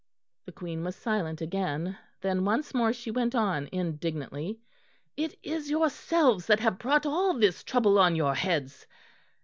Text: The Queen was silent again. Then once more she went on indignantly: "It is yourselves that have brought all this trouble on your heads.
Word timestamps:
The 0.45 0.51
Queen 0.51 0.83
was 0.83 0.95
silent 0.95 1.41
again. 1.41 1.95
Then 2.21 2.43
once 2.43 2.73
more 2.73 2.91
she 2.91 3.11
went 3.11 3.35
on 3.35 3.69
indignantly: 3.71 4.59
"It 5.15 5.37
is 5.43 5.69
yourselves 5.69 6.47
that 6.47 6.59
have 6.61 6.79
brought 6.79 7.05
all 7.05 7.35
this 7.35 7.63
trouble 7.63 7.99
on 7.99 8.15
your 8.15 8.33
heads. 8.33 8.87